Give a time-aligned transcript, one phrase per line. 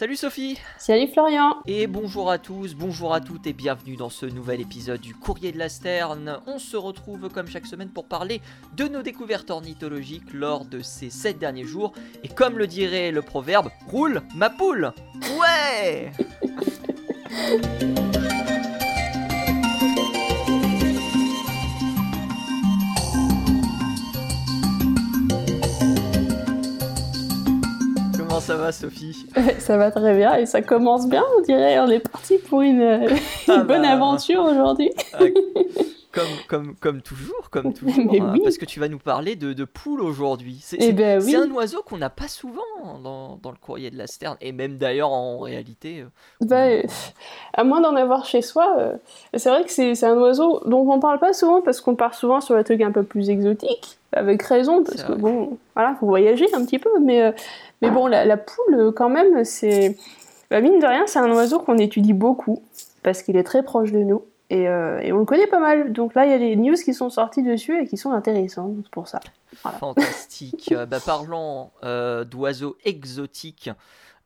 [0.00, 4.24] Salut Sophie Salut Florian Et bonjour à tous, bonjour à toutes et bienvenue dans ce
[4.24, 6.40] nouvel épisode du Courrier de la Sterne.
[6.46, 8.40] On se retrouve comme chaque semaine pour parler
[8.78, 11.92] de nos découvertes ornithologiques lors de ces 7 derniers jours.
[12.24, 14.94] Et comme le dirait le proverbe, roule ma poule
[15.38, 16.12] Ouais
[28.50, 29.26] ça va Sophie?
[29.58, 31.78] Ça va très bien et ça commence bien on dirait.
[31.78, 33.08] On est parti pour une, une
[33.48, 33.90] Ah bonne bah.
[33.90, 34.90] aventure aujourd'hui.
[35.14, 35.18] Ah,
[36.12, 38.40] comme, comme, comme toujours, comme toujours, Mais hein, oui.
[38.42, 40.58] parce que tu vas nous parler de, de poules aujourd'hui.
[40.62, 41.36] C'est Eh ben oui.
[41.36, 42.62] un oiseau qu'on n'a pas souvent
[43.02, 46.00] dans, dans le courrier de la Sterne, et même d'ailleurs en réalité.
[46.00, 46.06] euh,
[46.46, 46.82] Bah, euh,
[47.54, 48.92] à moins d'en avoir chez soi, euh,
[49.36, 52.40] c'est vrai que c'est un oiseau dont on parle pas souvent parce qu'on part souvent
[52.40, 56.46] sur des trucs un peu plus exotiques, avec raison, parce que bon, voilà, faut voyager
[56.54, 57.32] un petit peu, mais, euh,
[57.82, 59.96] mais bon, la, la poule, quand même, c'est.
[60.50, 62.60] Bah, mine de rien, c'est un oiseau qu'on étudie beaucoup
[63.04, 64.22] parce qu'il est très proche de nous.
[64.50, 65.92] Et, euh, et on le connaît pas mal.
[65.92, 68.88] Donc là, il y a des news qui sont sorties dessus et qui sont intéressantes
[68.90, 69.20] pour ça.
[69.62, 69.78] Voilà.
[69.78, 70.72] Fantastique.
[70.72, 73.70] Euh, bah, parlant euh, d'oiseaux exotiques,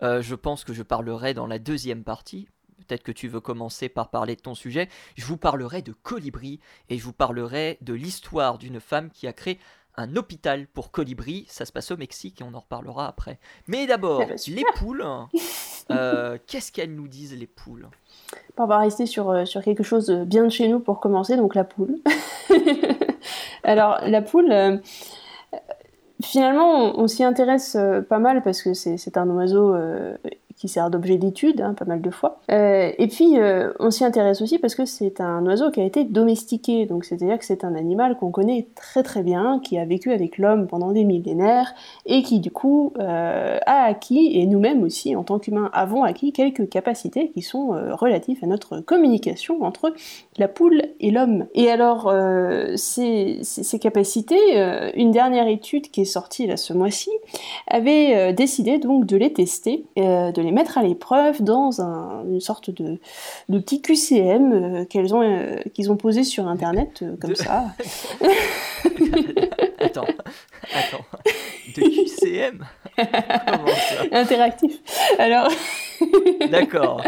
[0.03, 2.48] euh, je pense que je parlerai dans la deuxième partie.
[2.86, 4.89] Peut-être que tu veux commencer par parler de ton sujet.
[5.14, 9.33] Je vous parlerai de colibri et je vous parlerai de l'histoire d'une femme qui a
[9.33, 9.59] créé
[9.97, 11.47] un hôpital pour colibri.
[11.48, 13.38] Ça se passe au Mexique et on en reparlera après.
[13.69, 15.06] Mais d'abord, Eh ben, les poules.
[16.47, 17.88] Qu'est-ce qu'elles nous disent, les poules?
[18.56, 21.97] On va rester sur, quelque chose bien de chez nous pour commencer, donc la poule.
[23.64, 24.77] Alors, la poule, euh,
[26.22, 30.16] finalement, on, s'y intéresse euh, pas mal parce que c'est c'est un oiseau euh,
[30.65, 32.41] qui sert d'objet d'étude, hein, pas mal de fois.
[32.51, 35.84] Euh, et puis, euh, on s'y intéresse aussi parce que c'est un oiseau qui a
[35.84, 39.84] été domestiqué, donc c'est-à-dire que c'est un animal qu'on connaît très très bien, qui a
[39.84, 41.75] vécu avec l'homme pendant des millénaires
[42.06, 46.33] et qui, du coup, euh, a acquis, et nous-mêmes aussi, en tant qu'humains, avons acquis
[46.33, 49.93] quelques capacités qui sont relatives à notre communication entre
[50.39, 51.45] la poule et l'homme.
[51.55, 52.11] Et alors,
[52.77, 54.38] ces, ces- capacités,
[54.94, 57.11] une dernière étude qui est sortie là ce mois-ci,
[57.69, 62.70] avait décidé donc de les tester, de les mettre à l'épreuve dans un- une sorte
[62.70, 62.98] de,
[63.48, 67.34] de petit QCM euh, qu'elles ont, euh, qu'ils ont posé sur Internet, euh, comme De-
[67.34, 67.65] ça.
[69.81, 70.06] Attends,
[70.72, 71.04] attends.
[71.76, 72.64] De QCM
[72.97, 74.04] Comment ça?
[74.19, 74.72] Interactif.
[75.19, 75.48] Alors,
[76.50, 77.03] D'accord.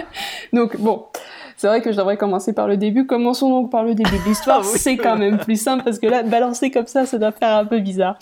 [0.53, 1.05] donc bon,
[1.57, 3.07] c'est vrai que je devrais commencer par le début.
[3.07, 4.61] Commençons donc par le début de l'histoire.
[4.63, 4.79] Ah oui.
[4.79, 7.65] c'est quand même plus simple parce que là, balancer comme ça, ça doit faire un
[7.65, 8.19] peu bizarre.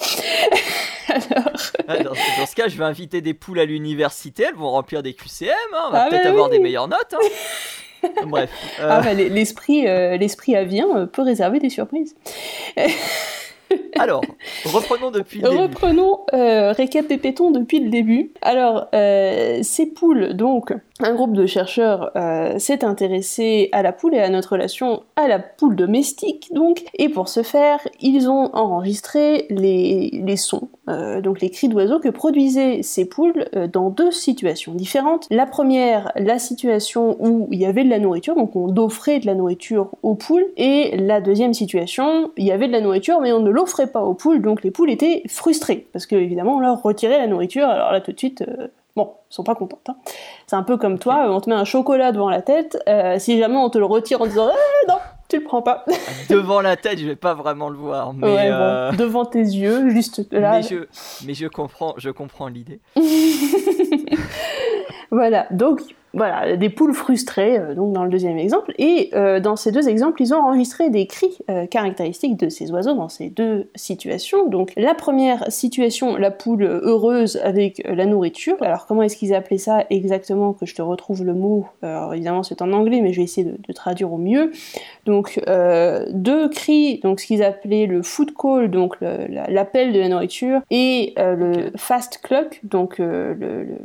[1.15, 1.53] Alors,
[1.89, 5.03] Ah, dans, dans ce cas, je vais inviter des poules à l'université, elles vont remplir
[5.03, 6.57] des QCM, hein, on va Ah, peut-être bah avoir oui.
[6.57, 7.15] des meilleures notes.
[7.15, 8.09] hein.
[8.27, 8.51] Bref.
[8.81, 12.15] euh, ah, bah, l'esprit, euh, l'esprit avien euh, peut réserver des surprises.
[13.99, 14.23] Alors,
[14.67, 15.61] reprenons depuis le début.
[15.63, 18.31] Reprenons, euh, récapépétons depuis le début.
[18.43, 24.15] Alors, euh, ces poules, donc, un groupe de chercheurs euh, s'est intéressé à la poule
[24.15, 28.55] et à notre relation à la poule domestique, donc, et pour ce faire, ils ont
[28.55, 34.13] enregistré les, sons, euh, donc les cris d'oiseaux que produisaient ces poules euh, dans deux
[34.13, 35.27] situations différentes.
[35.31, 39.27] La première, la situation où il y avait de la nourriture, donc on offrait de
[39.27, 43.33] la nourriture aux poules, et la deuxième situation, il y avait de la nourriture, mais
[43.33, 46.61] on ne l'offrait pas aux poules, donc les poules étaient frustrées, parce que évidemment on
[46.61, 48.45] leur retirait la nourriture, alors là tout de suite,
[48.97, 49.89] bon, elles sont pas contentes.
[49.89, 49.97] hein.
[50.47, 53.39] C'est un peu comme toi, on te met un chocolat devant la tête, euh, si
[53.39, 55.85] jamais on te le retire en disant Eh, non, tu le prends pas.
[56.29, 59.39] Devant la tête, je vais pas vraiment le voir, mais, ouais, bon, euh, devant tes
[59.41, 60.57] yeux, juste là.
[60.59, 60.77] mais je,
[61.27, 62.81] mais je comprends, je comprends l'idée.
[65.11, 65.81] Voilà, donc
[66.15, 69.89] voilà, des poules frustrées, euh, donc dans le deuxième exemple, et euh, dans ces deux
[69.89, 74.49] exemples, ils ont enregistré des cris euh, caractéristiques de ces oiseaux dans ces deux situations.
[74.49, 78.57] Donc la première situation, la poule heureuse avec euh, la nourriture.
[78.61, 81.67] Alors comment est-ce qu'ils appelaient ça exactement Que je te retrouve le mot.
[81.83, 84.53] Alors évidemment c'est en anglais, mais je vais essayer de, de traduire au mieux.
[85.07, 89.99] Donc euh, deux cris, donc ce qu'ils appelaient le food call, donc la- l'appel de
[90.01, 93.77] la nourriture, et euh, le fast cluck, donc euh, le- le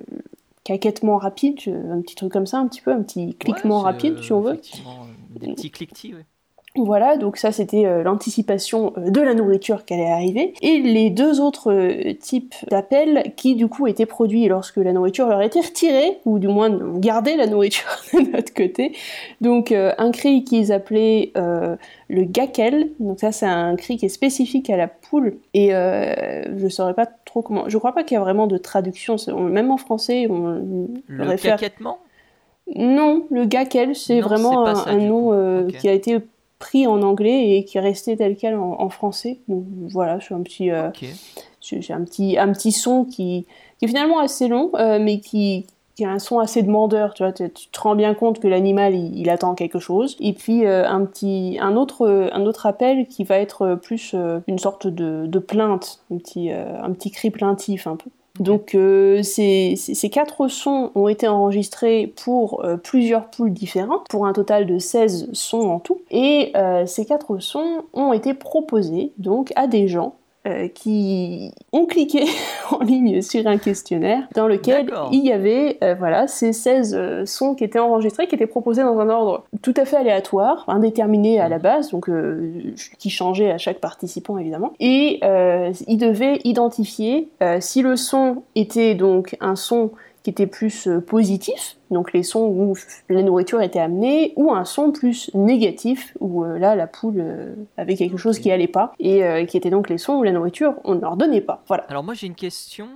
[0.77, 3.83] caquettement rapide, je- un petit truc comme ça, un petit peu, un petit cliquement Ouais,
[3.85, 4.53] rapide, euh, si on veut.
[4.53, 6.25] effectivement, euh, Des petits cliquetis, ouais.
[6.75, 10.53] Voilà, donc ça c'était euh, l'anticipation euh, de la nourriture qui allait arriver.
[10.61, 15.27] Et les deux autres euh, types d'appels qui du coup étaient produits lorsque la nourriture
[15.27, 18.95] leur était retirée, ou du moins on gardait la nourriture de notre côté.
[19.41, 24.09] Donc euh, un cri qu'ils appelaient le gakel, donc ça c'est un cri qui est
[24.09, 28.17] spécifique à la poule, et je saurais pas trop comment, je crois pas qu'il y
[28.17, 31.57] a vraiment de traduction, même en français on Le réfère...
[31.57, 31.99] caquettement?
[32.75, 36.19] Non, le gakel, c'est vraiment un, nom euh, qui a été
[36.59, 39.39] pris en anglais et qui est resté tel quel en, en français.
[39.47, 40.89] Donc voilà, c'est un petit, euh,
[41.61, 43.45] c'est un petit, un petit son qui,
[43.79, 45.65] qui est finalement assez long, euh, mais qui,
[45.95, 48.93] qui a un son assez demandeur, tu vois, tu, te rends bien compte que l'animal
[48.93, 50.17] il, attend quelque chose.
[50.19, 54.15] Et puis un petit, un autre, un autre appel qui va être plus
[54.47, 58.09] une sorte de, de plainte, un petit, un petit cri plaintif un peu.
[58.39, 59.75] Donc euh, ces,
[60.11, 65.29] quatre sons ont été enregistrés pour euh, plusieurs poules différentes, pour un total de 16
[65.33, 66.01] sons en tout.
[66.09, 70.15] Et euh, ces quatre sons ont été proposés donc à des gens
[70.49, 72.25] euh, qui ont cliqué
[72.71, 77.25] en ligne sur un questionnaire dans lequel il y avait euh, voilà, ces 16 euh,
[77.25, 81.39] sons qui étaient enregistrés, qui étaient proposés dans un ordre tout à fait aléatoire, indéterminé
[81.39, 82.09] à la base, donc
[82.97, 84.73] qui changeait à chaque participant évidemment.
[84.79, 85.19] Et
[85.87, 87.29] ils devaient identifier
[87.59, 89.91] si le son était donc un son
[90.23, 92.75] qui était plus euh, positif, donc les sons où
[93.09, 97.53] la nourriture était amenée, ou un son plus négatif, où euh, là la poule euh,
[97.77, 100.75] avait quelque chose qui allait pas, et qui étaient donc les sons où la nourriture
[100.83, 101.63] on ne leur donnait pas.
[101.67, 101.83] Voilà.
[101.89, 102.87] Alors moi j'ai une question.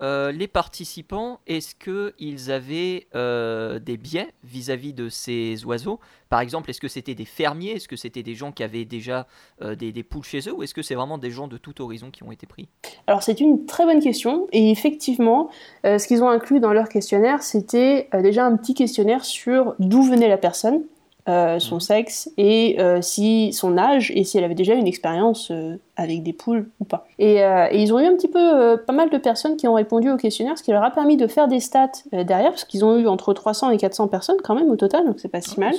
[0.00, 5.98] Euh, les participants, est-ce qu'ils avaient euh, des biais vis-à-vis de ces oiseaux?
[6.28, 7.72] Par exemple, est-ce que c'était des fermiers?
[7.72, 9.26] Est-ce que c'était des gens qui avaient déjà
[9.62, 10.52] euh, des, poules chez eux?
[10.52, 12.68] Ou est-ce que c'est vraiment des gens de tout horizon qui ont été pris?
[13.06, 14.46] Alors c'est une très bonne question.
[14.52, 15.50] Et effectivement,
[15.84, 20.28] ce qu'ils ont inclus dans leur questionnaire, c'était déjà un petit questionnaire sur d'où venait
[20.28, 20.82] la personne.
[21.28, 21.80] Euh, son mhm.
[21.80, 26.22] sexe et euh, si son âge et si elle avait déjà une expérience euh, avec
[26.22, 27.06] des poules ou pas.
[27.18, 27.42] Et,
[27.72, 30.56] ils ont eu un petit peu pas mal de personnes qui ont répondu au questionnaire,
[30.56, 33.34] ce qui leur a permis de faire des stats derrière, parce qu'ils ont eu entre
[33.34, 35.74] 300 et 400 personnes quand même au total, donc c'est pas si ah, mal.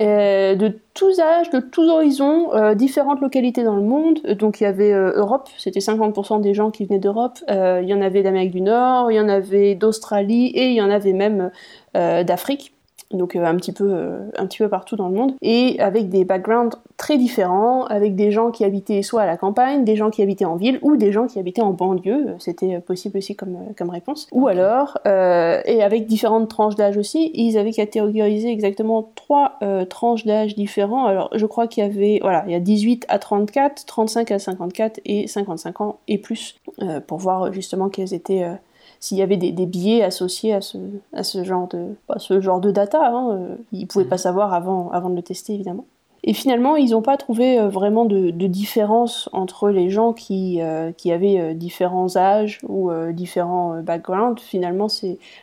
[0.00, 4.18] de tous âges, de tous horizons, différentes localités dans le monde.
[4.40, 7.38] Donc il y avait Europe, c'était 50% des gens qui venaient d'Europe.
[7.48, 10.82] il y en avait d'Amérique du Nord, il y en avait d'Australie et il y
[10.82, 11.52] en avait même
[11.94, 12.72] d'Afrique
[13.12, 15.32] donc euh, un petit peu euh, un petit peu partout dans le monde.
[15.40, 19.84] Et avec des backgrounds très différents avec des gens qui habitaient soit à la campagne
[19.84, 22.34] des gens qui habitaient en ville ou des gens qui habitaient en banlieue.
[22.38, 24.28] C'était possible aussi comme euh, comme réponse.
[24.32, 29.58] Ou alors et avec différentes tranches d'âge aussi ils avaient catégorisé exactement trois
[29.88, 31.06] tranches d'âge différents.
[31.06, 34.38] Alors je crois qu'il y avait voilà il y a 18 à 34 35 à
[34.38, 36.56] 54 et 55 ans et plus
[37.06, 38.46] pour voir justement quels étaient
[39.00, 40.78] s'il y avait des, biais associés à ce,
[41.12, 43.06] à ce, genre, de, ce genre de data.
[43.06, 44.22] Hein, euh, ils ne pouvaient pas mhm.
[44.22, 45.86] savoir avant, avant de le tester, évidemment.
[46.24, 50.90] Et finalement, ils n'ont pas trouvé euh, vraiment de, différence entre les gens qui, euh,
[50.90, 54.40] qui avaient différents âges ou différents backgrounds.
[54.42, 54.88] Finalement,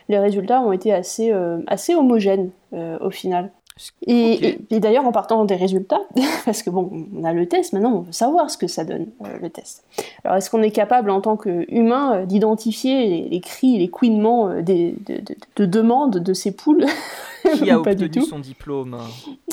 [0.08, 1.32] les résultats ont été assez,
[1.66, 3.50] assez homogènes au final.
[4.06, 6.00] Et, d'ailleurs, en partant des résultats,
[6.46, 9.08] parce que bon, on a le test, maintenant on veut savoir ce que ça donne,
[9.22, 9.84] euh, le test.
[10.24, 14.62] Alors, est-ce qu'on est capable en tant qu'humain euh, d'identifier les, cris, les couinements euh,
[14.62, 16.86] des, de, de, de, demande de ces poules
[17.54, 18.96] Qui a obtenu son diplôme?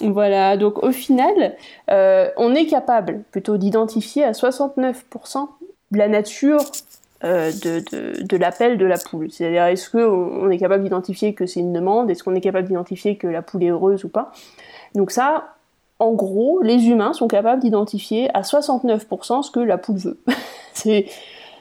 [0.01, 1.55] Voilà, donc au final,
[1.89, 5.47] on est capable plutôt d'identifier à 69%
[5.91, 6.59] la nature
[7.23, 9.31] euh, de, de, l'appel de la poule.
[9.31, 12.11] C'est-à-dire, est-ce qu'on est capable d'identifier que c'est une demande?
[12.11, 14.31] Est-ce qu'on est capable d'identifier que la poule est heureuse ou pas?
[14.93, 15.55] Donc ça,
[15.99, 20.19] en gros, les humains sont capables d'identifier à 69% ce que la poule veut.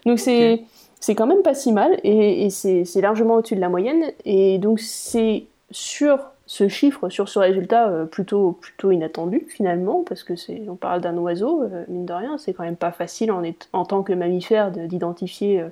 [0.04, 0.64] donc c'est
[0.98, 4.10] c'est quand même pas si mal et, et c'est largement au-dessus de la moyenne.
[4.24, 6.18] Et donc c'est sur
[6.52, 11.00] ce chiffre sur ce résultat euh, plutôt, plutôt inattendu finalement, parce que c'est, on parle
[11.00, 14.12] d'un oiseau, euh, mine de rien, c'est quand même pas facile en, en tant que
[14.12, 15.64] mammifère d'identifier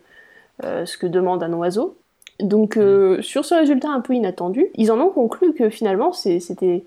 [0.64, 1.98] euh, ce que demande un oiseau.
[2.40, 3.20] Donc mm.
[3.20, 6.84] sur ce résultat un peu inattendu, ils en ont conclu que finalement c'était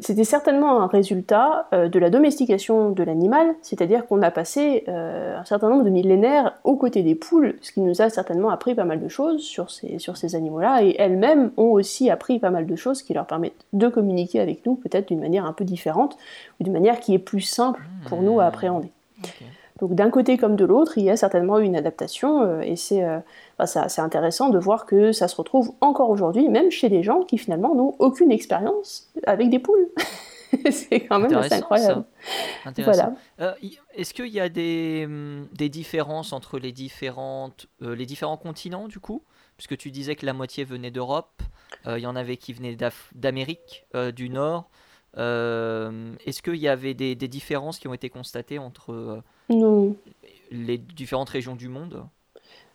[0.00, 5.38] c'était certainement un résultat euh, de la domestication de l'animal, c'est-à-dire qu'on a passé euh,
[5.38, 8.74] un certain nombre de millénaires aux côtés des poules, ce qui nous a certainement appris
[8.74, 12.50] pas mal de choses sur ces, sur ces animaux-là, et elles-mêmes ont aussi appris pas
[12.50, 15.64] mal de choses qui leur permettent de communiquer avec nous, peut-être d'une manière un peu
[15.64, 16.16] différente,
[16.58, 18.90] ou d'une manière qui est plus simple pour nous à appréhender.
[19.80, 22.76] Donc d'un côté comme de l'autre, il y a certainement eu une adaptation, euh, et
[22.76, 23.04] c'est
[23.66, 27.38] c'est intéressant de voir que ça se retrouve encore aujourd'hui, même chez des gens qui
[27.38, 29.90] finalement n'ont aucune expérience avec des poules.
[30.70, 32.04] c'est quand même assez incroyable.
[32.78, 33.14] Voilà.
[33.40, 33.54] Euh,
[33.94, 38.88] est-ce qu'il y a des, hum, des, différences entre les, différentes, euh, les différents continents
[38.88, 39.22] du coup?
[39.56, 41.42] Puisque tu disais que la moitié venait d'Europe,
[41.86, 42.76] euh, il y en avait qui venaient
[43.14, 44.70] d'Amérique du Nord.
[45.16, 49.22] Est-ce qu'il y avait des, des, différences qui ont été constatées entre
[50.50, 52.04] les différentes régions du monde?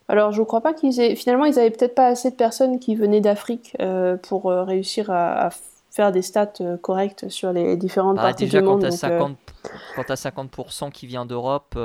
[0.08, 1.14] Alors, je crois pas qu'ils aient.
[1.14, 5.10] Finalement, ils avaient peut-être pas assez de personnes qui venaient d'Afrique euh, pour euh, réussir
[5.10, 5.50] à,
[5.90, 8.80] faire des stats euh, correctes sur les différentes bah, parties du monde.
[8.80, 11.78] Déjà, quand tu as 50% qui vient d'Europe.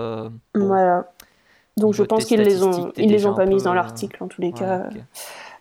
[0.56, 1.06] voilà.
[1.76, 4.42] Donc, je pense qu'ils les ont, ils les ont pas mises dans l'article en tous
[4.42, 4.90] les cas.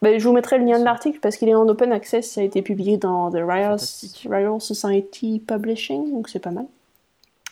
[0.03, 2.29] Ben, je vous mettrai le lien de l'article parce qu'il est en open access.
[2.33, 3.79] Ça a été publié dans The Royal,
[4.27, 6.67] Royal Society Publishing, donc c'est pas mal.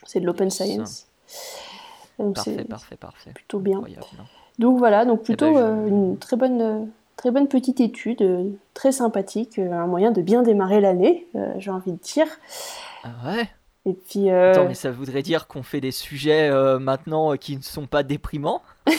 [0.05, 1.07] C'est de l'open science.
[2.19, 3.31] parfait, parfait, parfait.
[3.33, 3.83] Plutôt bien.
[4.59, 8.92] Donc voilà, donc plutôt eh ben, euh, une très bonne, très bonne petite étude, très
[8.92, 11.26] sympathique, un moyen de bien démarrer l'année,
[11.59, 12.26] j'ai envie de dire.
[13.04, 13.49] Ah ouais?
[13.87, 14.28] Et puis.
[14.30, 18.62] Attends, mais ça voudrait dire qu'on fait des sujets maintenant qui ne sont pas déprimants?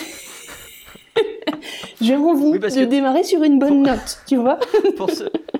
[2.02, 4.60] J'ai envie de démarrer sur une bonne note, tu vois?
[4.98, 5.10] pour,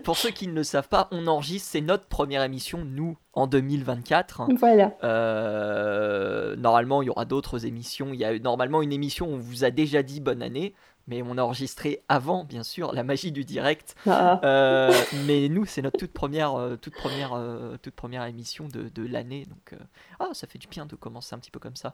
[0.04, 3.48] pour ceux qui ne le savent pas, on enregistre, c'est notre première émission, nous, en
[3.48, 4.48] 2024.
[4.58, 4.94] Voilà.
[5.04, 8.10] Euh, normalement, il y aura d'autres émissions.
[8.14, 10.74] Il y a normalement une émission où on vous a déjà dit bonne année
[11.08, 13.96] mais on a enregistré avant, bien sûr, la magie du direct.
[14.08, 14.40] Ah.
[14.44, 14.94] Euh,
[15.26, 17.38] mais nous, c'est notre toute première, euh, toute première,
[17.82, 19.46] toute première émission de, de l'année.
[19.46, 19.76] Donc,
[20.20, 21.92] ah, ça fait du bien de commencer un petit peu comme ça.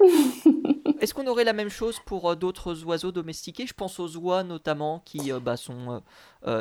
[1.00, 3.66] Est-ce qu'on aurait la même chose pour d'autres oiseaux domestiqués?
[3.66, 6.02] Je pense aux oies notamment, qui bah, sont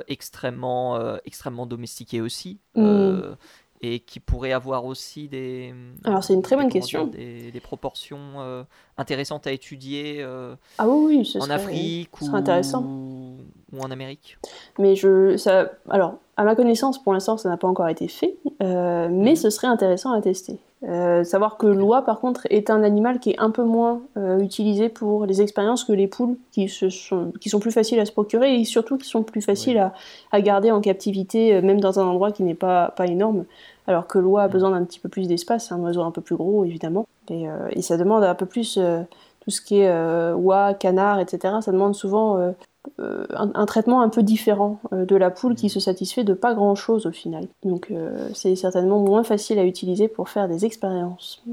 [0.08, 2.60] extrêmement, extrêmement domestiqués aussi.
[2.75, 3.36] Mm
[3.82, 5.74] et qui pourrait avoir aussi des.
[6.03, 7.06] Alors c'est une très bonne question.
[7.06, 8.63] des, des, proportions euh,
[8.98, 10.17] intéressantes à étudier.
[10.20, 12.84] Euh, ah oui, oui, en Afrique ou, intéressant.
[12.84, 14.38] ou en Amérique.
[14.79, 18.38] Mais je, ça, alors à ma connaissance, pour l'instant, ça n'a pas encore été fait,
[18.63, 19.36] euh, mais mhm.
[19.36, 20.60] ce serait intéressant à tester.
[20.84, 24.01] Savoir que l'oie, par contre, est un animal qui est un peu moins
[24.39, 28.05] utilisé pour les expériences que les poules, qui, se sont, qui sont plus faciles à
[28.05, 29.93] se procurer et surtout qui sont plus faciles à,
[30.31, 33.46] à, garder en captivité, même dans un endroit qui n'est pas, pas énorme
[33.88, 34.51] alors que l'oie a mm.
[34.51, 37.50] besoin d'un petit peu plus d'espace, c'est un oiseau un peu plus gros évidemment, et,
[37.50, 39.01] euh, ça demande un peu plus euh,
[39.39, 41.55] tout ce qui est euh, oie, canard, etc.
[41.62, 42.53] Ça demande souvent
[43.00, 45.70] un, traitement un peu différent de la poule qui mm.
[45.70, 47.48] se satisfait de pas grand chose au final.
[47.63, 47.91] Donc
[48.34, 51.44] c'est certainement moins facile à utiliser pour faire des expériences.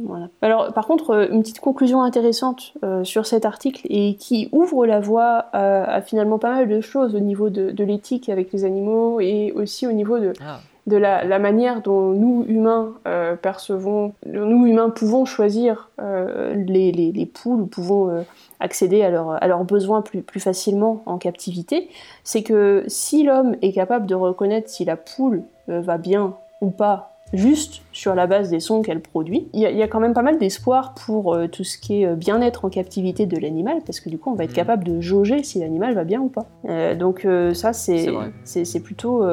[0.43, 5.47] Alors par contre, une petite conclusion intéressante sur cet article et qui ouvre la voie
[5.53, 9.87] à, finalement pas mal de choses au niveau de, l'éthique avec les animaux et aussi
[9.87, 15.25] au niveau de, ah de la, manière dont nous humains euh, percevons, nous humains pouvons
[15.25, 18.23] choisir euh, les, les, poules ou pouvons euh,
[18.61, 21.88] accéder à, à, leurs besoins plus, plus facilement en captivité,
[22.23, 27.11] c'est que si l'homme est capable de reconnaître si la poule va bien ou pas
[27.33, 29.49] juste sur la base des sons qu'elle produit.
[29.55, 32.69] Il y, a quand même pas mal d'espoir pour tout ce qui est bien-être en
[32.69, 34.55] captivité de l'animal, parce que du coup on va être mmh.
[34.55, 36.47] capable de jauger si l'animal va bien ou pas.
[36.95, 39.25] donc ça c'est plutôt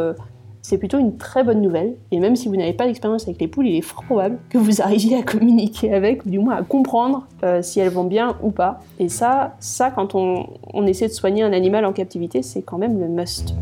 [0.61, 1.95] c'est plutôt une très bonne nouvelle.
[2.11, 4.57] Et même si vous n'avez pas d'expérience avec les poules, il est fort probable que
[4.57, 8.37] vous arriviez à communiquer avec, ou du moins à comprendre euh, si elles vont bien
[8.41, 8.79] ou pas.
[8.99, 12.77] Et ça, ça quand on, on essaie de soigner un animal en captivité, c'est quand
[12.77, 13.55] même le must.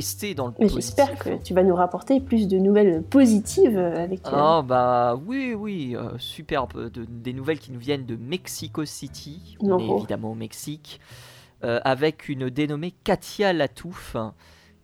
[0.00, 0.76] Rester dans le positif.
[0.76, 4.26] J'espère que tu vas nous rapporter plus de nouvelles positives avec.
[4.26, 9.58] Euh, ah bah oui oui euh, superbe des nouvelles qui nous viennent de Mexico City,
[9.60, 11.00] on est évidemment au Mexique,
[11.64, 14.16] euh, avec une dénommée Katia Latouf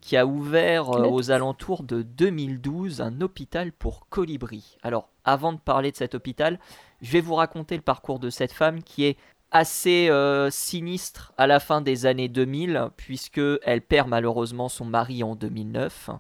[0.03, 4.77] qui a ouvert aux alentours de 2012 un hôpital pour colibris.
[4.83, 6.61] Alors avant de parler de cet hôpital,
[7.01, 9.17] je vais vous raconter le parcours de cette femme qui est
[9.51, 15.23] assez euh, sinistre à la fin des années 2000, puisque elle perd malheureusement son mari
[15.23, 16.11] en 2009.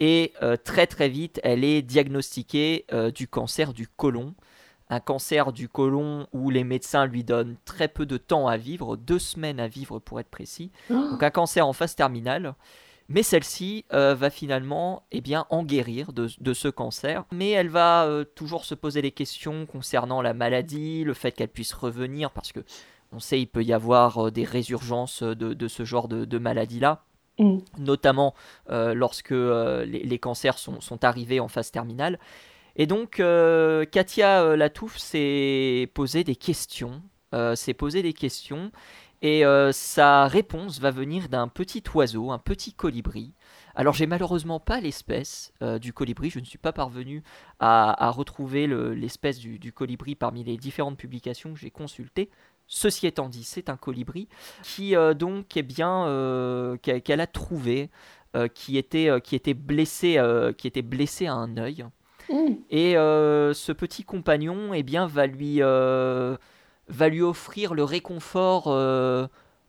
[0.00, 4.34] Et euh, très très vite, elle est diagnostiquée euh, du cancer du côlon.
[4.88, 8.96] Un cancer du côlon où les médecins lui donnent très peu de temps à vivre,
[8.96, 10.72] deux semaines à vivre pour être précis.
[10.90, 10.94] Oh.
[10.94, 12.54] Donc un cancer en phase terminale.
[13.10, 17.24] Mais celle-ci euh, va finalement eh bien, en guérir de, ce cancer.
[17.32, 21.48] Mais elle va euh, toujours se poser des questions concernant la maladie, le fait qu'elle
[21.48, 22.60] puisse revenir, parce que
[23.12, 27.02] on sait il peut y avoir euh, des résurgences de, ce genre de, maladie-là.
[27.40, 27.58] Mm.
[27.78, 28.34] Notamment
[28.68, 32.20] lorsque les, cancers sont, sont, arrivés en phase terminale.
[32.76, 33.20] Et donc,
[33.90, 37.02] Katia Latouf s'est posé des questions,
[37.54, 38.70] s'est posé des questions,
[39.22, 43.34] et euh, sa réponse va venir d'un petit oiseau, un petit colibri.
[43.74, 47.22] Alors j'ai malheureusement pas l'espèce euh, du colibri, je ne suis pas parvenu
[47.60, 52.30] à, retrouver l'espèce du, colibri parmi les différentes publications que j'ai consultées.
[52.66, 54.28] Ceci étant dit, c'est un colibri
[54.62, 56.06] qui euh, donc est bien
[56.82, 57.90] qu'elle a trouvé,
[58.54, 60.18] qui était qui était blessé,
[60.56, 61.84] qui était blessé à un œil.
[62.30, 62.54] Mmh.
[62.70, 65.60] Et ce petit compagnon, eh bien, va lui
[66.90, 69.26] va lui offrir le réconfort euh,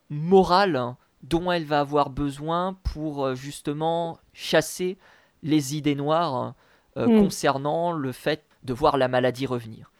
[0.09, 4.97] moral dont elle va avoir besoin pour euh, justement chasser
[5.43, 6.53] les idées noires
[6.97, 7.23] euh, hmm.
[7.23, 9.91] concernant le fait de voir la maladie revenir.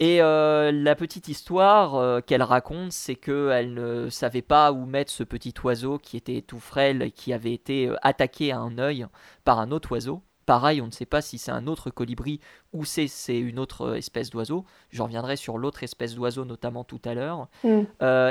[0.00, 5.12] Et euh, la petite histoire euh, qu'elle raconte, c'est qu'elle ne savait pas où mettre
[5.12, 9.06] ce petit oiseau qui était tout frêle et qui avait été attaqué à un œil
[9.44, 10.20] par un autre oiseau.
[10.48, 12.40] Pareil, on ne sait pas si c'est un autre colibri
[12.72, 14.64] ou c'est une autre espèce d'oiseau.
[14.90, 17.48] J'en reviendrai sur l'autre espèce d'oiseau notamment tout à l'heure.
[17.64, 17.82] Mm.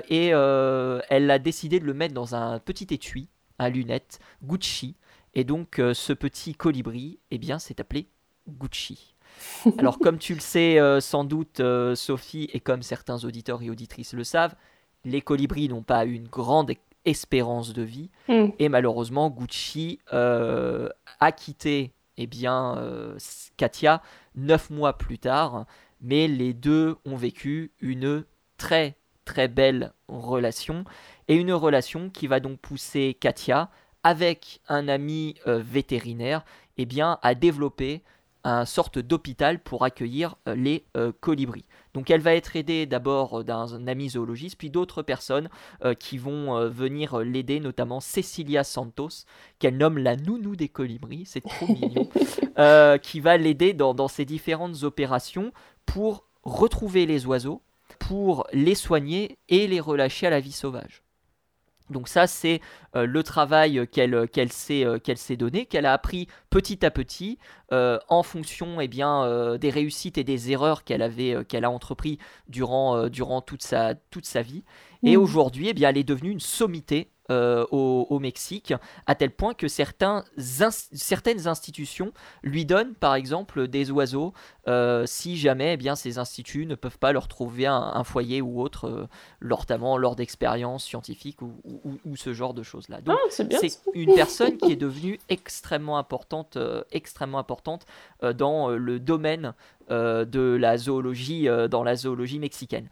[0.10, 4.96] et elle a décidé de le mettre dans un petit étui à lunettes, Gucci.
[5.36, 8.08] Et donc ce petit colibri, eh bien, s'est appelé
[8.48, 9.14] Gucci.
[9.78, 13.70] Alors, comme tu le sais euh, sans doute, euh, Sophie, et comme certains auditeurs et
[13.70, 14.56] auditrices le savent,
[15.06, 16.72] les colibris n'ont pas une grande
[17.06, 18.10] espérance de vie.
[18.28, 18.50] Hmm.
[18.60, 22.76] Et malheureusement, Gucci euh, a quitté eh bien,
[23.58, 24.02] Katia
[24.36, 25.66] neuf mois plus tard.
[26.02, 28.26] Mais les deux ont vécu une
[28.58, 30.86] très très belle relation.
[31.28, 33.70] Et une relation qui va donc pousser Katia,
[34.04, 36.46] avec un ami vétérinaire,
[36.78, 38.04] eh bien, à développer
[38.48, 41.66] un sorte d'hôpital pour accueillir euh, les euh, colibris.
[41.94, 45.50] Donc elle va être aidée d'abord euh, d'un ami zoologiste, puis d'autres personnes
[46.00, 49.26] qui vont venir l'aider, notamment Cecilia Santos,
[49.60, 52.10] qu'elle nomme la nounou des colibris, c'est trop mignon,
[53.02, 55.52] qui va l'aider dans, dans ces différentes opérations
[55.86, 57.62] pour retrouver les oiseaux,
[58.00, 61.04] pour les soigner et les relâcher à la vie sauvage.
[61.90, 62.62] Donc ça, c'est
[62.96, 66.92] euh, le travail qu'elle euh, s'est euh, qu'elle s'est donné, qu'elle a appris petit à
[66.92, 67.38] petit
[67.70, 72.18] en fonction eh bien, des réussites et des erreurs qu'elle avait qu'elle a entrepris
[72.48, 74.64] durant, durant toute, sa, toute sa vie.
[75.04, 75.20] Et mmh.
[75.20, 78.74] aujourd'hui, eh bien, elle est devenue une sommité euh, au, Mexique,
[79.06, 84.34] à tel point que certains certaines institutions lui donnent par exemple des oiseaux
[84.70, 88.62] euh, si jamais eh bien, ces instituts ne peuvent pas leur trouver un, foyer ou
[88.62, 89.08] autre, euh,
[89.42, 93.02] notamment lors d'expériences scientifiques ou, ce genre de choses-là.
[93.02, 96.58] Donc ah, c'est une personne qui est devenue extrêmement importante,
[96.92, 97.86] extrêmement importante
[98.36, 99.54] dans le domaine
[99.90, 102.90] de la zoologie, dans la zoologie mexicaine.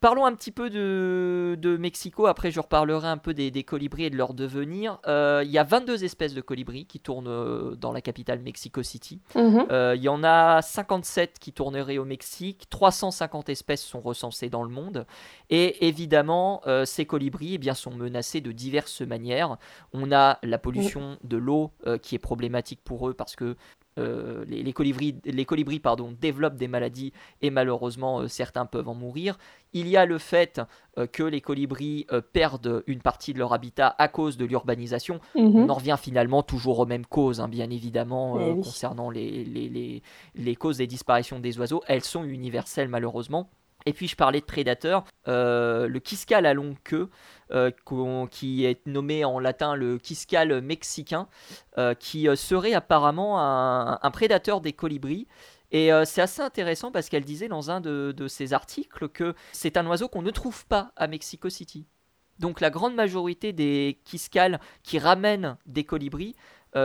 [0.00, 4.16] Parlons un petit peu de, Mexico, après je reparlerai un peu des, colibris et de
[4.16, 5.00] leur devenir.
[5.08, 8.84] Euh, il y a 22 espèces de colibris qui tournent euh, dans la capitale Mexico
[8.84, 9.20] City.
[9.34, 9.66] Mhm.
[9.72, 14.62] Euh, il y en a 57 qui tourneraient au Mexique, 350 espèces sont recensées dans
[14.62, 15.04] le monde.
[15.50, 19.56] Et évidemment, ces colibris eh bien, sont menacés de diverses manières.
[19.92, 23.56] On a la pollution de l'eau qui est problématique pour eux parce que
[23.98, 28.94] euh, les, colibris, les colibris pardon, développent des maladies et malheureusement euh, certains peuvent en
[28.94, 29.38] mourir.
[29.72, 30.60] Il y a le fait
[30.96, 35.20] euh, que les colibris perdent une partie de leur habitat à cause de l'urbanisation.
[35.34, 35.56] Mhm.
[35.56, 40.02] On en revient finalement toujours aux mêmes causes, hein, bien évidemment, eh concernant les, les,
[40.34, 41.82] les, causes des disparitions des oiseaux.
[41.86, 43.50] Elles sont universelles malheureusement.
[43.86, 45.04] Et puis je parlais de prédateurs.
[45.26, 47.08] le quiscal à longue queue,
[47.50, 47.70] euh,
[48.30, 51.28] qui est nommé en latin le quiscal mexicain,
[51.78, 55.26] euh, qui euh, serait apparemment un, prédateur des colibris.
[55.70, 59.86] Et c'est assez intéressant parce qu'elle disait dans un de, ses articles que c'est un
[59.86, 61.84] oiseau qu'on ne trouve pas à Mexico City.
[62.38, 66.34] Donc la grande majorité des quiscales qui ramènent des colibris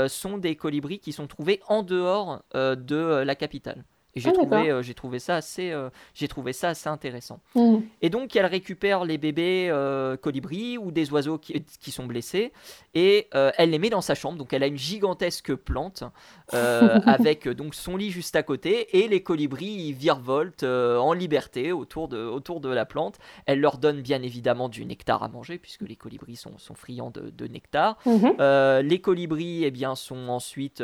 [0.08, 3.86] sont des colibris qui sont trouvés en dehors de la capitale.
[4.16, 7.40] Et j'ai ah, trouvé, euh, j'ai trouvé ça assez, euh, j'ai trouvé ça assez intéressant.
[7.56, 7.78] Mmh.
[8.02, 12.52] Et donc elle récupère les bébés euh, colibris ou des oiseaux qui, qui sont blessés
[12.94, 14.38] et elle les met dans sa chambre.
[14.38, 16.04] Donc elle a une gigantesque plante
[16.52, 22.08] avec donc son lit juste à côté et les colibris ils virevoltent en liberté autour
[22.08, 23.18] de, autour de la plante.
[23.48, 27.10] Elle leur donne bien évidemment du nectar à manger puisque les colibris sont, sont friands
[27.10, 27.98] de, de nectar.
[28.06, 28.82] Mmh.
[28.84, 30.84] les colibris eh bien sont ensuite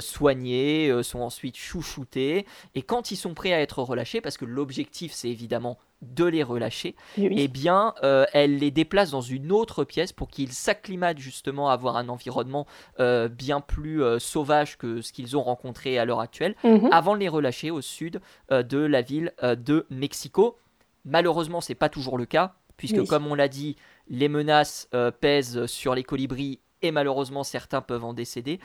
[0.00, 2.35] soignés, sont ensuite chouchoutés
[2.74, 6.42] et quand ils sont prêts à être relâchés, parce que l'objectif c'est évidemment de les
[6.42, 11.18] relâcher, eh, eh bien, euh, elle les déplace dans une autre pièce pour qu'ils s'acclimatent
[11.18, 12.66] justement à avoir un environnement
[13.00, 16.88] euh, bien plus euh, sauvage que ce qu'ils ont rencontré à l'heure actuelle, mhm.
[16.92, 18.20] avant de les relâcher au sud
[18.50, 20.58] de la ville de Mexico.
[21.04, 23.76] Malheureusement, c'est pas toujours le cas, puisque comme on l'a dit,
[24.08, 24.88] les menaces
[25.20, 28.60] pèsent sur les colibris et malheureusement certains peuvent en décéder.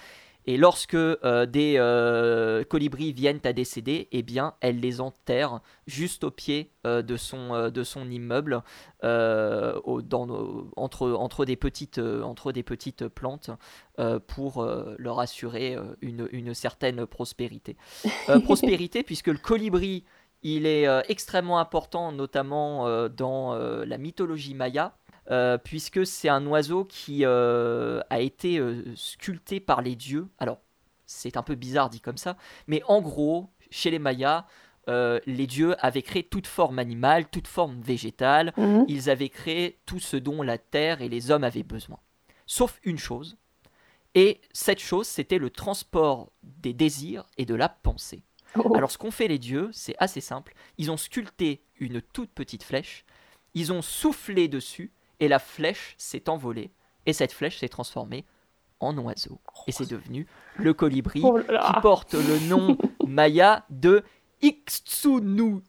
[0.48, 6.24] Et lorsque euh, des euh, colibris viennent à décéder, eh bien, elle les enterre juste
[6.24, 8.64] au pied euh, de, son, de son immeuble,
[9.04, 13.50] dans, entre, entre, des petites, entre des petites plantes,
[14.28, 14.66] pour
[14.98, 17.78] leur assurer une, une certaine prospérité.
[18.44, 20.04] prospérité, puisque le colibri,
[20.44, 24.96] il est extrêmement important, notamment dans la mythologie maya.
[25.32, 30.28] Euh, puisque c'est un oiseau qui euh, a été euh, sculpté par les dieux.
[30.40, 30.60] Alors,
[31.06, 32.36] c'est un peu bizarre dit comme ça,
[32.68, 34.46] mais en gros, chez les Mayas,
[34.88, 38.84] les dieux avaient créé toute forme animale, toute forme végétale, mhm.
[38.90, 41.98] ils avaient créé tout ce dont la terre et les hommes avaient besoin.
[42.46, 43.38] Sauf une chose,
[44.16, 48.24] et cette chose, c'était le transport des désirs et de la pensée.
[48.58, 48.76] Oh.
[48.76, 50.54] Alors ce qu'ont fait les dieux, c'est assez simple.
[50.78, 53.06] Ils ont sculpté une toute petite flèche,
[53.54, 56.72] ils ont soufflé dessus, et la flèche s'est envolée.
[57.06, 58.26] Et cette flèche s'est transformée
[58.82, 59.40] en oiseau.
[59.68, 64.04] Et c'est devenu le colibri Oh qui porte le nom maya de
[64.42, 65.62] Ixtsunuum.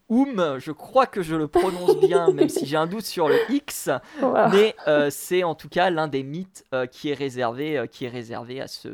[0.59, 3.91] Je crois que je le prononce bien, même si j'ai un doute sur le X.
[4.21, 4.49] Wow.
[4.51, 8.07] Mais euh, c'est en tout cas l'un des mythes euh, qui est réservé, euh, qui
[8.07, 8.89] est réservé à ce,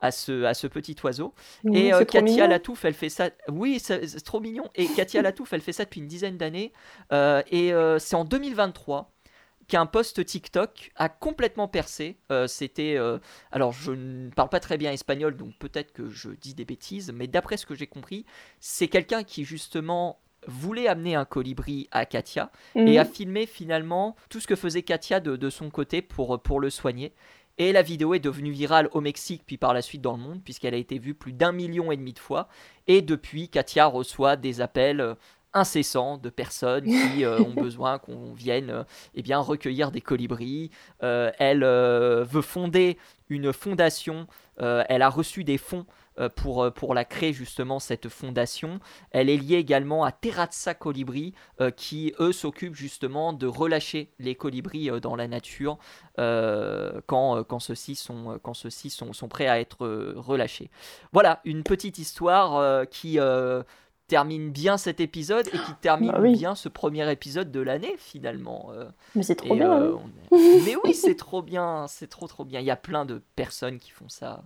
[0.00, 1.34] à ce, à ce petit oiseau.
[1.72, 2.46] Et Katia.
[2.46, 3.30] Latouf, elle fait ça.
[3.48, 4.68] Oui, c'est trop mignon.
[4.76, 6.72] Et Katia Latouf, elle fait ça depuis une dizaine d'années.
[7.10, 9.10] Et c'est en 2023
[9.68, 12.18] qu'un post TikTok a complètement percé.
[12.32, 12.96] Euh, C'était.
[12.96, 13.18] euh,
[13.52, 17.12] alors, je ne parle pas très bien espagnol, donc peut-être que je dis des bêtises,
[17.14, 18.24] mais d'après ce que j'ai compris,
[18.60, 22.98] c'est quelqu'un qui justement voulait amener un colibri à Katia et Mhm.
[22.98, 26.70] a filmé finalement tout ce que faisait Katia de, de son côté pour, pour le
[26.70, 27.12] soigner.
[27.60, 30.40] Et la vidéo est devenue virale au Mexique, puis par la suite dans le monde,
[30.44, 32.48] puisqu'elle a été vue plus d'un million et demi de fois.
[32.86, 35.16] Et depuis, Katia reçoit des appels
[35.54, 38.84] incessants de personnes qui euh, ont besoin qu'on vienne euh,
[39.14, 40.70] eh bien, recueillir des colibris.
[41.02, 44.26] Euh, elle euh, veut fonder une fondation.
[44.60, 45.86] Elle a reçu des fonds
[46.34, 48.80] pour, pour la créer, justement, cette fondation.
[49.12, 51.32] Elle est liée également à Terrazza Colibri,
[51.76, 55.78] qui, eux, s'occupent justement de relâcher les colibris dans la nature
[56.16, 60.70] quand, quand ceux-ci sont, quand ceux-ci sont, sont prêts à être relâchés.
[61.12, 63.20] Voilà, une petite histoire qui
[64.08, 66.32] termine bien cet épisode et qui termine Bah oui.
[66.32, 68.70] bien ce premier épisode de l'année, finalement.
[68.72, 68.86] euh.
[69.14, 69.70] Mais c'est trop Et, bien.
[69.72, 70.00] euh, hein.
[70.32, 72.58] est- Mais oui, c'est trop bien, c'est trop trop bien.
[72.60, 74.42] Il y a plein de personnes qui font ça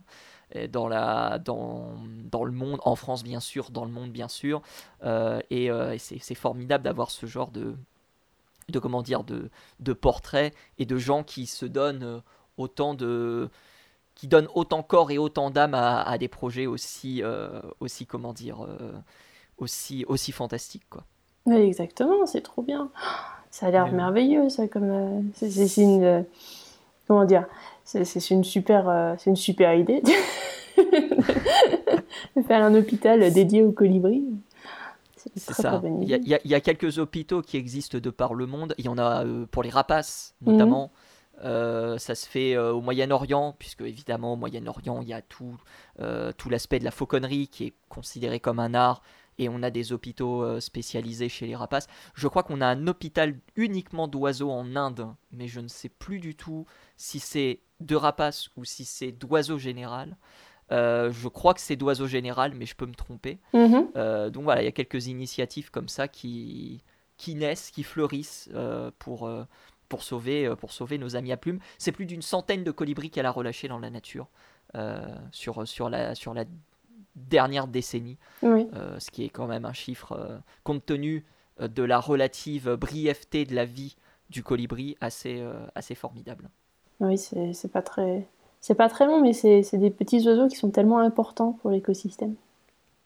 [0.70, 1.94] dans, la, dans,
[2.30, 4.60] dans le monde, en France bien sûr, dans le monde bien sûr.
[5.02, 7.74] Euh, et euh, et c'est formidable d'avoir ce genre de,
[8.68, 9.48] de comment dire, de,
[9.80, 12.20] de portraits et de gens qui se donnent
[12.58, 13.48] autant de
[14.14, 17.22] qui donnent autant corps et autant d'âme à, à des projets aussi,
[17.80, 18.66] aussi comment dire,
[19.62, 21.04] aussi, aussi fantastiques quoi.
[21.46, 22.90] Oui, exactement, c'est trop bien.
[23.50, 24.90] Ça a l'air merveilleux, ça, comme.
[24.90, 25.50] euh, c'est-
[25.82, 26.02] une.
[26.04, 26.22] euh,
[27.06, 27.44] comment dire
[27.84, 30.02] C'est une super, euh, une super idée
[32.36, 34.24] de faire un hôpital dédié aux colibris.
[35.36, 35.80] C'est ça.
[36.00, 38.74] Il y, a, y y quelques hôpitaux qui existent de par le monde.
[38.78, 40.52] Il y en a euh, pour les rapaces, Mhm.
[40.52, 40.90] notamment.
[41.44, 45.56] Euh, ça se fait euh, au Moyen-Orient, puisque évidemment au Moyen-Orient, il y a tout,
[46.00, 49.02] euh, tout l'aspect de la fauconnerie qui est considéré comme un art.
[49.42, 51.86] Et on a des hôpitaux euh, spécialisés chez les rapaces.
[52.14, 56.18] Je crois qu'on a un hôpital uniquement d'oiseaux en Inde, mais je ne sais plus
[56.18, 60.16] du tout si c'est de rapaces ou si c'est d'oiseaux général.
[60.70, 63.38] Euh, je crois que c'est d'oiseaux général, mais je peux me tromper.
[63.52, 63.88] Mhm.
[63.96, 66.82] Euh, donc voilà, il y a quelques initiatives comme ça qui,
[67.18, 69.30] qui naissent, qui fleurissent euh, pour,
[69.88, 71.58] pour, sauver, pour sauver nos amis à plumes.
[71.78, 74.28] C'est plus d'une centaine de colibris qu'elle a relâchés dans la nature
[75.32, 76.44] sur, sur, la, sur la
[77.14, 78.66] dernière décennie, Oui.
[78.74, 81.24] euh, ce qui est quand même un chiffre, euh, compte tenu
[81.60, 83.96] euh, de la relative brièveté de la vie
[84.30, 86.48] du colibri, assez, assez formidable.
[87.00, 88.26] Oui, c'est pas très.
[88.60, 92.36] C'est pas très long, mais c'est des petits oiseaux qui sont tellement importants pour l'écosystème.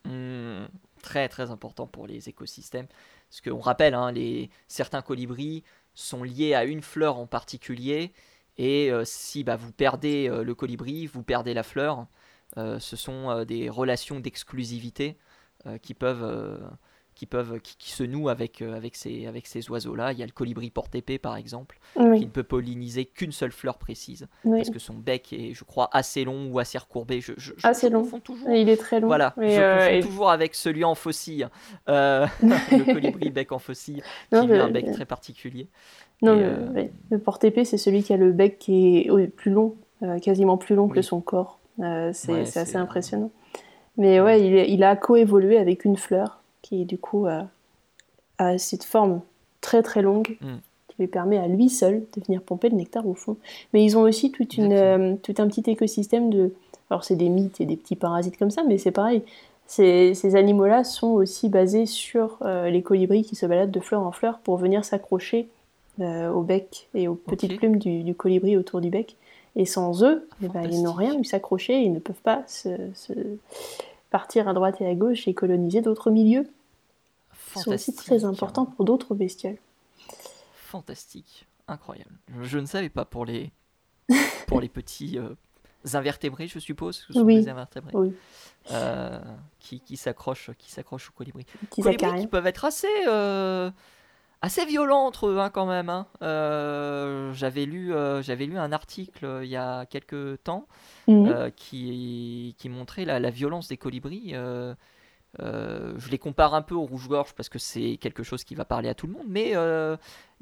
[0.05, 0.67] Hmm,
[1.03, 2.87] très très important pour les écosystèmes.
[3.29, 8.13] Parce qu'on rappelle, hein, les, certains colibris sont liés à une fleur en particulier.
[8.59, 12.07] Et euh, si bah, vous perdez euh, le colibri, vous perdez la fleur.
[12.59, 15.17] Euh, ce sont euh, des relations d'exclusivité
[15.67, 16.61] euh, qui peuvent,
[17.15, 20.13] qui, peuvent qui, qui se nouent avec, euh, avec ces, avec ces oiseaux-là.
[20.13, 23.79] Il y a le colibri porte-épée par exemple, qui ne peut polliniser qu'une seule fleur
[23.79, 24.27] précise.
[24.45, 24.59] oui.
[24.59, 27.21] Parce que son bec est, je crois, assez long ou assez recourbé.
[27.21, 28.03] Je, je, je- Assez je long.
[28.03, 28.49] confonds toujours.
[28.51, 29.07] Il est très long.
[29.09, 31.49] Voilà, Mais, je euh, confonds et- toujours avec celui en faucille,
[31.89, 35.69] euh, le colibri bec en faucille, qui a un bec très particulier.
[36.23, 36.35] Non,
[36.77, 39.77] Et, le, porte-épée, c'est celui qui a le bec qui est oui, plus long,
[40.23, 41.61] quasiment plus long que son corps.
[41.81, 43.31] Euh, c'est Ouais, assez impressionnant.
[43.97, 47.47] Mais ouais, il, a coévolué avec une fleur qui, du coup, a,
[48.39, 49.21] a cette forme
[49.61, 50.57] très très longue Mm.
[50.89, 53.37] qui lui permet à lui seul de venir pomper le nectar au fond.
[53.73, 56.53] Mais ils ont aussi toute une, euh, tout un petit écosystème de.
[56.91, 59.23] Alors, c'est des mythes et des petits parasites comme ça, mais c'est pareil.
[59.67, 64.03] Ces, ces animaux-là sont aussi basés sur euh, les colibris qui se baladent de fleur
[64.03, 65.49] en fleur pour venir s'accrocher
[66.01, 69.17] euh, au bec et aux petites plumes du, du colibri autour du bec.
[69.57, 72.93] Et sans eux, eh ben, ils n'ont rien où s'accrocher, ils ne peuvent pas se,
[72.95, 73.13] se
[74.11, 76.47] partir à droite et à gauche et coloniser d'autres milieux
[77.55, 79.57] qui sont aussi très importants pour d'autres bestioles.
[80.55, 82.13] Fantastique, incroyable.
[82.43, 83.51] Je, ne savais pas pour les,
[84.47, 85.31] pour les petits euh,
[85.95, 87.37] invertébrés, je suppose, ce sont Oui.
[87.37, 88.13] des invertébrés, Oui,
[88.73, 89.19] euh,
[89.59, 91.47] qui, qui s'accrochent qui s'accrochent au colibri.
[91.63, 92.23] les petits colibris acariens.
[92.23, 93.71] qui peuvent être assez, euh,
[94.43, 95.89] assez violents entre eux hein, quand même.
[95.89, 96.07] hein.
[96.23, 100.67] Euh, j'avais lu, euh, j'avais lu un article euh, il y a quelques temps
[101.09, 101.53] Mhm.
[101.57, 104.35] qui, qui montrait la, la violence des colibris.
[105.39, 108.89] je les compare un peu au rouge-gorge parce que c'est quelque chose qui va parler
[108.89, 109.53] à tout le monde, mais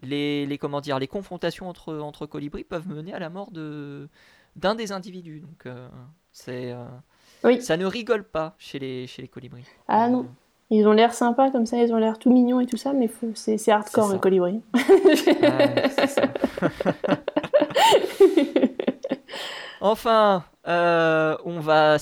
[0.02, 4.08] les, les, comment dire, les confrontations entre, entre colibris peuvent mener à la mort de,
[4.56, 5.40] d'un des individus.
[5.40, 5.66] Donc
[6.32, 6.74] c'est,
[7.44, 7.60] oui.
[7.60, 9.66] ça ne rigole pas chez les, chez les colibris.
[9.86, 10.26] Ah non.
[10.74, 13.08] Ils ont l'air sympas comme ça, ils ont l'air tout mignons et tout ça, mais
[13.36, 14.60] c'est hardcore un colibri.
[19.80, 21.98] enfin, euh, on va,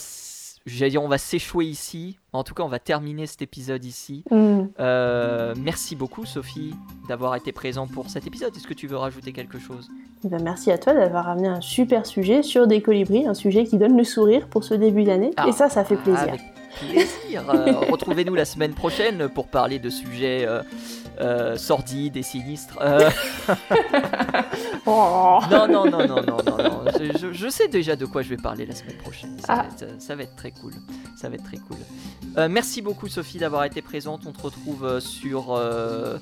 [0.64, 2.18] j'allais dire, on va s'échouer ici.
[2.32, 4.24] En tout cas, on va terminer cet épisode ici.
[4.30, 4.62] Mm.
[4.80, 6.74] Euh, merci beaucoup, Sophie,
[7.11, 8.56] d'avoir été présente pour cet épisode.
[8.56, 9.90] Est-ce que tu veux rajouter quelque chose?
[10.24, 13.64] Eh ben, Merci à toi d'avoir amené un super sujet sur des colibris, un sujet
[13.64, 15.32] qui donne le sourire pour ce début d'année.
[15.37, 15.46] Ah.
[15.46, 16.37] et ça, ça fait plaisir
[16.78, 17.48] plaisir.
[17.48, 20.62] Euh, retrouvez-nous la semaine prochaine pour parler de sujets euh,
[21.20, 22.78] euh, sordides et sinistres.
[24.85, 25.38] Oh.
[25.48, 26.85] Non, non, non, non, non, non,
[27.32, 29.38] Je, sais déjà de quoi je vais parler la semaine prochaine.
[29.38, 29.56] Ça, ah.
[29.56, 30.72] va, être, ça va, être, très cool.
[31.16, 31.76] Ça va être très cool.
[32.50, 34.26] merci beaucoup Sophie d'avoir été présente.
[34.26, 36.18] On te retrouve sur euh,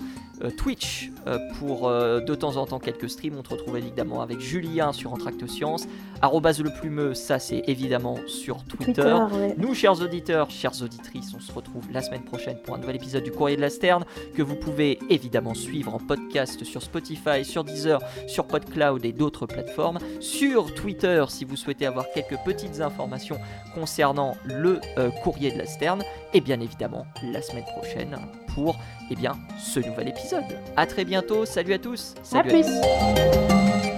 [0.48, 3.36] Twitch euh, pour euh, de temps en temps quelques streams.
[3.38, 5.86] On se retrouve évidemment avec Julien sur Entracte Science.
[6.22, 9.16] Arrobase le plumeux, ça c'est évidemment sur Twitter.
[9.58, 13.22] Nous, chers auditeurs, chères auditrices, on se retrouve la semaine prochaine pour un nouvel épisode
[13.22, 17.64] du Courrier de la Sterne que vous pouvez évidemment suivre en podcast sur Spotify, sur
[17.64, 19.98] Deezer, sur PodCloud et d'autres plateformes.
[20.20, 23.38] Sur Twitter si vous souhaitez avoir quelques petites informations
[23.74, 24.80] concernant le
[25.22, 26.02] Courrier de la Sterne.
[26.32, 28.16] Et bien évidemment la semaine prochaine
[28.54, 28.78] pour
[29.10, 30.44] eh bien, ce nouvel épisode.
[30.76, 32.14] A très bientôt, salut à tous.
[32.22, 33.89] Salut à, plus.